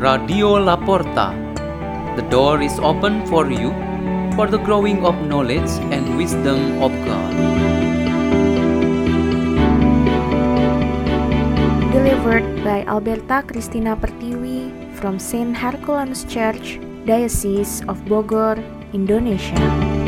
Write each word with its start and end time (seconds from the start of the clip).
Radio 0.00 0.56
Laporta. 0.56 1.36
The 2.16 2.24
door 2.32 2.64
is 2.64 2.80
open 2.80 3.20
for 3.28 3.52
you 3.52 3.68
for 4.32 4.48
the 4.48 4.56
growing 4.56 5.04
of 5.04 5.12
knowledge 5.28 5.68
and 5.92 6.16
wisdom 6.16 6.80
of 6.80 6.88
God. 7.04 7.32
Delivered 11.92 12.48
by 12.64 12.80
Alberta 12.88 13.44
Christina 13.44 13.92
Pertiwi 13.92 14.72
from 14.96 15.20
Saint 15.20 15.52
Herculanus 15.52 16.24
Church, 16.24 16.80
Diocese 17.04 17.84
of 17.84 18.00
Bogor, 18.08 18.56
Indonesia. 18.96 19.99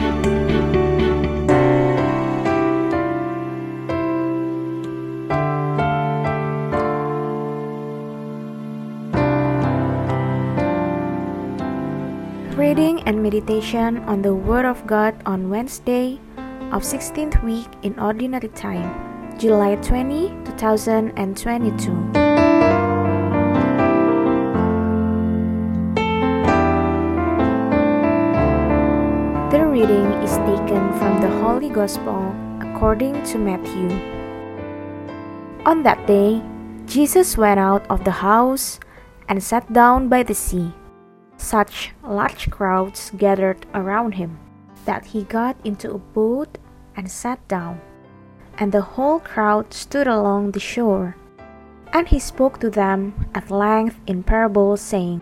Reading 12.53 13.01
and 13.09 13.23
meditation 13.23 14.05
on 14.05 14.21
the 14.21 14.35
Word 14.35 14.69
of 14.69 14.87
God 14.87 15.17
on 15.25 15.49
Wednesday 15.49 16.21
of 16.69 16.85
16th 16.85 17.41
week 17.41 17.65
in 17.81 17.99
Ordinary 17.99 18.53
Time, 18.53 18.93
July 19.41 19.81
20, 19.81 20.29
2022. 20.45 21.17
The 29.49 29.65
reading 29.65 30.13
is 30.21 30.37
taken 30.45 30.93
from 31.01 31.25
the 31.25 31.33
Holy 31.41 31.73
Gospel 31.73 32.37
according 32.61 33.17
to 33.33 33.41
Matthew. 33.41 33.89
On 35.65 35.83
that 35.89 36.05
day, 36.07 36.45
Jesus 36.85 37.39
went 37.39 37.59
out 37.59 37.89
of 37.89 38.05
the 38.05 38.21
house 38.21 38.79
and 39.27 39.43
sat 39.43 39.73
down 39.73 40.13
by 40.13 40.23
the 40.23 40.37
sea. 40.37 40.77
Such 41.43 41.93
large 42.05 42.51
crowds 42.51 43.11
gathered 43.19 43.67
around 43.75 44.15
him 44.15 44.39
that 44.85 45.07
he 45.07 45.25
got 45.25 45.57
into 45.65 45.91
a 45.91 45.99
boat 45.99 46.57
and 46.97 47.11
sat 47.11 47.47
down, 47.49 47.81
and 48.59 48.71
the 48.71 48.95
whole 48.95 49.19
crowd 49.19 49.75
stood 49.75 50.07
along 50.07 50.53
the 50.53 50.61
shore. 50.61 51.17
And 51.93 52.07
he 52.07 52.21
spoke 52.21 52.61
to 52.61 52.71
them 52.71 53.27
at 53.35 53.51
length 53.51 53.99
in 54.07 54.23
parables, 54.23 54.81
saying, 54.81 55.21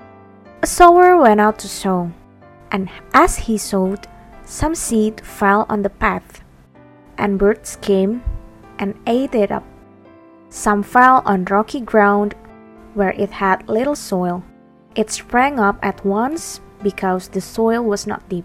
A 0.63 0.67
sower 0.67 1.17
went 1.17 1.41
out 1.41 1.59
to 1.61 1.69
sow, 1.69 2.13
and 2.71 2.91
as 3.15 3.49
he 3.49 3.57
sowed, 3.57 4.07
some 4.45 4.75
seed 4.75 5.23
fell 5.23 5.65
on 5.71 5.83
the 5.83 5.91
path, 5.91 6.45
and 7.17 7.39
birds 7.39 7.77
came 7.81 8.23
and 8.79 8.95
ate 9.07 9.35
it 9.35 9.51
up. 9.51 9.65
Some 10.51 10.83
fell 10.83 11.23
on 11.25 11.47
rocky 11.47 11.81
ground 11.81 12.35
where 12.93 13.17
it 13.17 13.31
had 13.31 13.69
little 13.69 13.97
soil. 13.97 14.45
It 14.97 15.11
sprang 15.11 15.61
up 15.61 15.79
at 15.83 16.05
once 16.05 16.61
because 16.83 17.29
the 17.29 17.41
soil 17.41 17.85
was 17.85 18.07
not 18.07 18.29
deep. 18.29 18.45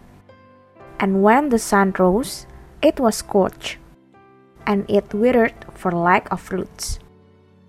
And 0.99 1.23
when 1.23 1.49
the 1.49 1.59
sun 1.59 1.93
rose, 1.97 2.45
it 2.81 2.99
was 2.99 3.15
scorched, 3.15 3.77
and 4.67 4.85
it 4.89 5.13
withered 5.13 5.55
for 5.73 5.91
lack 5.91 6.31
of 6.31 6.51
roots. 6.51 6.99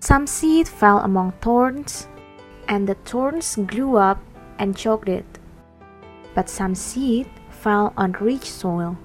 Some 0.00 0.26
seed 0.26 0.68
fell 0.68 0.98
among 0.98 1.32
thorns, 1.40 2.06
and 2.68 2.86
the 2.86 2.94
thorns 2.94 3.56
grew 3.66 3.96
up 3.96 4.20
and 4.58 4.76
choked 4.76 5.08
it. 5.08 5.38
But 6.34 6.50
some 6.50 6.74
seed 6.74 7.26
fell 7.50 7.94
on 7.96 8.12
rich 8.12 8.50
soil 8.50 8.98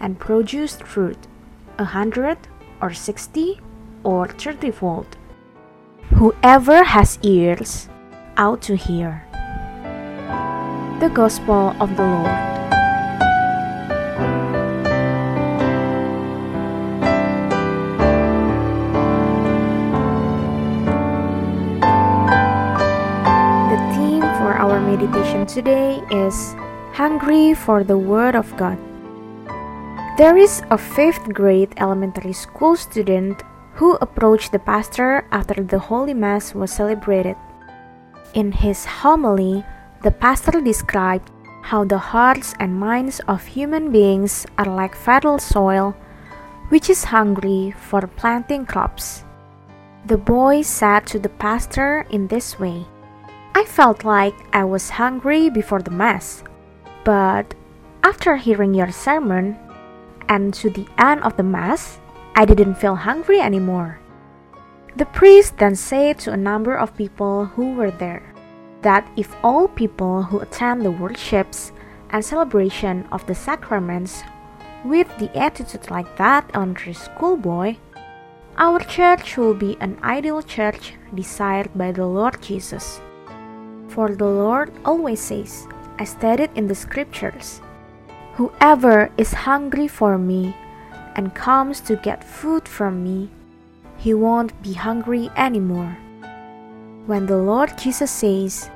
and 0.00 0.18
produced 0.18 0.82
fruit, 0.82 1.18
a 1.78 1.84
hundred 1.84 2.38
or 2.80 2.92
sixty 2.92 3.60
or 4.02 4.26
thirtyfold. 4.26 5.06
Whoever 6.14 6.82
has 6.82 7.18
ears 7.22 7.88
ought 8.42 8.62
to 8.62 8.74
hear. 8.74 9.22
The 10.98 11.10
Gospel 11.14 11.74
of 11.78 11.94
the 11.96 12.02
Lord. 12.02 12.38
The 23.70 23.78
theme 23.94 24.26
for 24.42 24.54
our 24.58 24.80
meditation 24.80 25.46
today 25.46 26.02
is 26.10 26.54
Hungry 26.94 27.54
for 27.54 27.84
the 27.84 27.98
Word 27.98 28.34
of 28.34 28.50
God. 28.56 28.78
There 30.18 30.36
is 30.36 30.62
a 30.70 30.76
fifth 30.76 31.32
grade 31.32 31.74
elementary 31.78 32.34
school 32.34 32.76
student 32.76 33.42
who 33.74 33.96
approached 34.02 34.52
the 34.52 34.58
pastor 34.58 35.24
after 35.30 35.62
the 35.62 35.78
Holy 35.78 36.14
Mass 36.14 36.54
was 36.54 36.70
celebrated. 36.70 37.36
In 38.34 38.50
his 38.52 38.86
homily, 38.86 39.62
the 40.02 40.10
pastor 40.10 40.60
described 40.60 41.30
how 41.62 41.84
the 41.84 41.98
hearts 41.98 42.54
and 42.58 42.80
minds 42.80 43.20
of 43.28 43.44
human 43.44 43.92
beings 43.92 44.46
are 44.56 44.64
like 44.64 44.96
fertile 44.96 45.38
soil, 45.38 45.94
which 46.70 46.88
is 46.88 47.04
hungry 47.04 47.74
for 47.76 48.06
planting 48.06 48.64
crops. 48.64 49.24
The 50.06 50.16
boy 50.16 50.62
said 50.62 51.06
to 51.08 51.18
the 51.18 51.28
pastor 51.28 52.06
in 52.10 52.26
this 52.26 52.58
way 52.58 52.86
I 53.54 53.64
felt 53.64 54.02
like 54.02 54.34
I 54.52 54.64
was 54.64 54.96
hungry 54.96 55.50
before 55.50 55.82
the 55.82 55.92
Mass, 55.92 56.42
but 57.04 57.54
after 58.02 58.36
hearing 58.36 58.72
your 58.72 58.90
sermon 58.90 59.56
and 60.28 60.54
to 60.54 60.70
the 60.70 60.88
end 60.98 61.22
of 61.22 61.36
the 61.36 61.44
Mass, 61.44 62.00
I 62.34 62.46
didn't 62.46 62.80
feel 62.80 62.96
hungry 62.96 63.40
anymore. 63.40 64.01
The 64.96 65.06
priest 65.06 65.56
then 65.56 65.74
said 65.74 66.18
to 66.20 66.32
a 66.32 66.36
number 66.36 66.76
of 66.76 66.96
people 66.96 67.46
who 67.46 67.74
were 67.74 67.90
there 67.90 68.22
that 68.82 69.08
if 69.16 69.34
all 69.42 69.68
people 69.68 70.22
who 70.24 70.40
attend 70.40 70.82
the 70.82 70.90
worships 70.90 71.72
and 72.10 72.24
celebration 72.24 73.06
of 73.10 73.26
the 73.26 73.34
sacraments 73.34 74.22
with 74.84 75.08
the 75.18 75.34
attitude 75.36 75.90
like 75.90 76.16
that 76.16 76.50
elementary 76.54 76.92
schoolboy, 76.92 77.76
our 78.58 78.80
church 78.80 79.38
will 79.38 79.54
be 79.54 79.78
an 79.80 79.96
ideal 80.02 80.42
church 80.42 80.92
desired 81.14 81.70
by 81.74 81.90
the 81.90 82.04
Lord 82.04 82.42
Jesus. 82.42 83.00
For 83.88 84.14
the 84.14 84.26
Lord 84.26 84.72
always 84.84 85.20
says, 85.20 85.66
as 85.98 86.10
stated 86.10 86.50
in 86.54 86.66
the 86.66 86.74
scriptures, 86.74 87.62
Whoever 88.34 89.10
is 89.16 89.32
hungry 89.32 89.88
for 89.88 90.18
me 90.18 90.56
and 91.16 91.34
comes 91.34 91.80
to 91.82 91.96
get 91.96 92.24
food 92.24 92.66
from 92.66 93.04
me, 93.04 93.30
he 94.02 94.12
won't 94.12 94.50
be 94.62 94.72
hungry 94.72 95.30
anymore. 95.36 95.96
When 97.06 97.26
the 97.26 97.36
Lord 97.36 97.78
Jesus 97.78 98.10
says, 98.10 98.68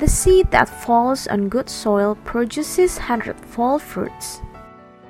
The 0.00 0.08
seed 0.08 0.50
that 0.50 0.68
falls 0.68 1.28
on 1.28 1.48
good 1.48 1.70
soil 1.70 2.18
produces 2.24 2.98
hundredfold 2.98 3.80
fruits, 3.80 4.42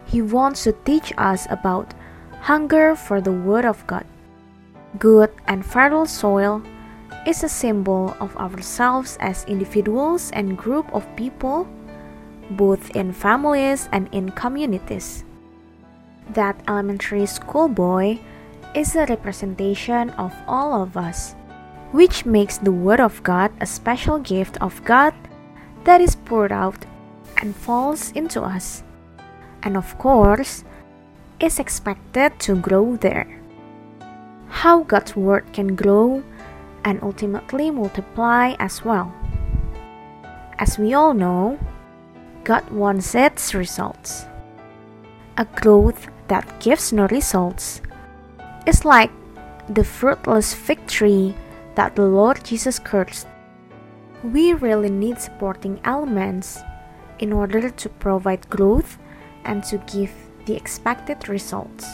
he 0.05 0.21
wants 0.21 0.65
to 0.65 0.73
teach 0.85 1.11
us 1.17 1.47
about 1.49 1.95
hunger 2.41 2.95
for 2.95 3.23
the 3.23 3.33
Word 3.33 3.65
of 3.65 3.81
God. 3.87 4.05
Good 4.99 5.33
and 5.49 5.65
fertile 5.65 6.07
soil 6.07 6.63
is 7.27 7.43
a 7.43 7.49
symbol 7.49 8.15
of 8.21 8.37
ourselves 8.37 9.17
as 9.21 9.45
individuals 9.47 10.31
and 10.33 10.59
group 10.59 10.85
of 10.93 11.09
people, 11.17 11.67
both 12.51 12.91
in 12.95 13.11
families 13.11 13.89
and 13.91 14.09
in 14.13 14.31
communities. 14.33 15.25
That 16.29 16.61
elementary 16.69 17.25
school 17.25 17.69
boy 17.69 18.21
is 18.77 18.95
a 18.95 19.07
representation 19.07 20.11
of 20.21 20.35
all 20.47 20.83
of 20.83 20.99
us, 20.99 21.35
which 21.93 22.27
makes 22.27 22.59
the 22.59 22.71
Word 22.71 23.01
of 23.01 23.23
God 23.23 23.51
a 23.59 23.67
special 23.67 24.19
gift 24.19 24.61
of 24.61 24.85
God 24.85 25.15
that 25.85 26.03
is 26.03 26.15
poured 26.15 26.53
out 26.53 26.85
and 27.41 27.57
falls 27.57 28.13
into 28.13 28.43
us, 28.43 28.85
and 29.63 29.79
of 29.79 29.97
course, 29.97 30.63
is 31.41 31.59
expected 31.59 32.39
to 32.39 32.55
grow 32.55 32.97
there. 32.97 33.41
How 34.49 34.83
God's 34.83 35.17
Word 35.17 35.51
can 35.55 35.75
grow 35.75 36.23
and 36.85 37.03
ultimately 37.03 37.71
multiply 37.71 38.55
as 38.61 38.85
well. 38.85 39.13
As 40.59 40.79
we 40.79 40.93
all 40.93 41.15
know, 41.15 41.59
God 42.45 42.69
wants 42.71 43.15
its 43.15 43.55
results. 43.55 44.27
A 45.39 45.47
growth 45.57 46.09
that 46.29 46.61
gives 46.61 46.93
no 46.93 47.07
results 47.09 47.81
is 48.67 48.85
like 48.85 49.11
the 49.69 49.85
fruitless 49.85 50.53
fig 50.53 50.85
tree 50.87 51.35
that 51.77 51.95
the 51.95 52.03
Lord 52.05 52.45
Jesus 52.45 52.79
cursed. 52.79 53.27
We 54.23 54.55
really 54.55 54.91
need 54.91 55.21
supporting 55.21 55.81
elements 55.85 56.59
in 57.19 57.33
order 57.33 57.71
to 57.71 57.89
provide 57.89 58.49
growth 58.51 58.99
and 59.45 59.63
to 59.65 59.79
give 59.93 60.13
the 60.47 60.55
expected 60.55 61.29
results. 61.29 61.87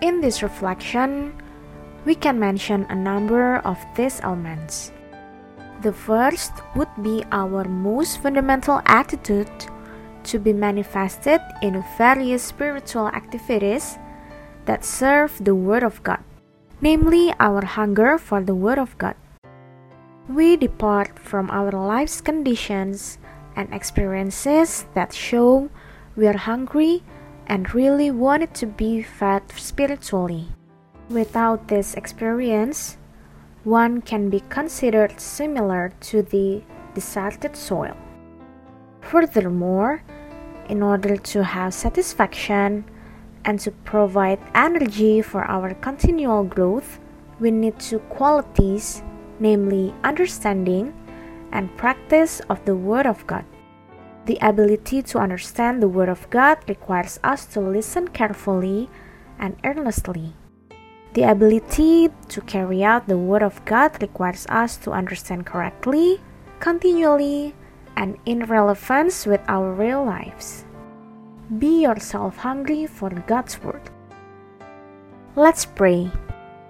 In 0.00 0.20
this 0.20 0.42
reflection, 0.42 1.34
we 2.04 2.14
can 2.14 2.38
mention 2.38 2.86
a 2.88 2.94
number 2.94 3.56
of 3.58 3.78
these 3.94 4.20
elements. 4.22 4.92
The 5.82 5.92
first 5.92 6.52
would 6.74 6.88
be 7.02 7.24
our 7.30 7.64
most 7.64 8.22
fundamental 8.22 8.80
attitude 8.86 9.50
to 10.24 10.38
be 10.38 10.52
manifested 10.52 11.40
in 11.62 11.84
various 11.96 12.42
spiritual 12.42 13.08
activities 13.08 13.98
that 14.68 14.84
serve 14.84 15.32
the 15.42 15.54
Word 15.54 15.82
of 15.82 16.04
God, 16.04 16.20
namely 16.82 17.32
our 17.40 17.64
hunger 17.64 18.18
for 18.18 18.44
the 18.44 18.54
Word 18.54 18.78
of 18.78 18.92
God. 18.98 19.16
We 20.28 20.56
depart 20.60 21.18
from 21.18 21.50
our 21.50 21.72
life's 21.72 22.20
conditions 22.20 23.16
and 23.56 23.72
experiences 23.72 24.84
that 24.92 25.14
show 25.14 25.70
we 26.16 26.28
are 26.28 26.36
hungry 26.36 27.02
and 27.46 27.74
really 27.74 28.10
wanted 28.10 28.52
to 28.60 28.66
be 28.66 29.00
fed 29.00 29.42
spiritually. 29.56 30.48
Without 31.08 31.68
this 31.68 31.94
experience, 31.94 32.98
one 33.64 34.02
can 34.02 34.28
be 34.28 34.44
considered 34.50 35.18
similar 35.18 35.94
to 36.12 36.20
the 36.20 36.62
deserted 36.92 37.56
soil. 37.56 37.96
Furthermore, 39.00 40.02
in 40.68 40.82
order 40.82 41.16
to 41.16 41.42
have 41.42 41.72
satisfaction 41.72 42.84
and 43.44 43.58
to 43.60 43.70
provide 43.70 44.38
energy 44.54 45.22
for 45.22 45.44
our 45.44 45.74
continual 45.74 46.44
growth, 46.44 46.98
we 47.40 47.50
need 47.50 47.78
two 47.78 47.98
qualities, 48.10 49.02
namely 49.38 49.94
understanding 50.04 50.94
and 51.52 51.74
practice 51.76 52.40
of 52.50 52.64
the 52.64 52.74
Word 52.74 53.06
of 53.06 53.26
God. 53.26 53.44
The 54.26 54.38
ability 54.42 55.02
to 55.02 55.18
understand 55.18 55.82
the 55.82 55.88
Word 55.88 56.08
of 56.08 56.28
God 56.30 56.58
requires 56.68 57.18
us 57.24 57.46
to 57.56 57.60
listen 57.60 58.08
carefully 58.08 58.90
and 59.38 59.56
earnestly. 59.64 60.34
The 61.14 61.22
ability 61.22 62.10
to 62.28 62.40
carry 62.42 62.84
out 62.84 63.08
the 63.08 63.16
Word 63.16 63.42
of 63.42 63.64
God 63.64 63.96
requires 64.02 64.46
us 64.50 64.76
to 64.84 64.92
understand 64.92 65.46
correctly, 65.46 66.20
continually, 66.60 67.54
and 67.96 68.18
in 68.26 68.44
relevance 68.44 69.24
with 69.24 69.40
our 69.48 69.72
real 69.72 70.04
lives. 70.04 70.64
Be 71.48 71.88
yourself 71.88 72.44
hungry 72.44 72.84
for 72.84 73.08
God's 73.24 73.56
Word. 73.64 73.88
Let's 75.32 75.64
pray. 75.64 76.12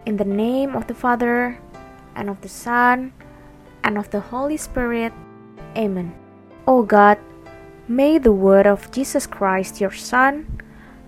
In 0.06 0.16
the 0.16 0.25
name 0.25 0.76
of 0.78 0.86
the 0.86 0.94
Father, 0.94 1.58
and 2.14 2.30
of 2.30 2.40
the 2.42 2.48
Son, 2.48 3.10
and 3.82 3.98
of 3.98 4.10
the 4.14 4.20
Holy 4.20 4.56
Spirit. 4.56 5.12
Amen. 5.75 6.14
O 6.70 6.86
God, 6.86 7.19
may 7.88 8.19
the 8.19 8.30
Word 8.30 8.70
of 8.70 8.86
Jesus 8.94 9.26
Christ, 9.26 9.80
your 9.80 9.90
Son, 9.90 10.46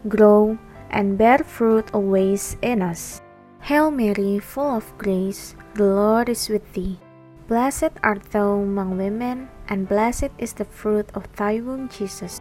grow 0.09 0.59
and 0.91 1.17
bear 1.17 1.39
fruit 1.39 1.95
always 1.95 2.57
in 2.63 2.83
us. 2.83 3.23
Hail 3.63 3.93
Mary, 3.93 4.41
full 4.41 4.83
of 4.83 4.99
grace, 4.99 5.55
the 5.75 5.87
Lord 5.87 6.29
is 6.29 6.49
with 6.49 6.67
thee. 6.73 6.99
Blessed 7.47 7.95
art 8.03 8.35
thou 8.35 8.67
among 8.67 8.99
women, 8.99 9.49
and 9.69 9.87
blessed 9.87 10.35
is 10.39 10.55
the 10.55 10.67
fruit 10.67 11.07
of 11.15 11.31
thy 11.37 11.61
womb, 11.61 11.89
Jesus. 11.89 12.41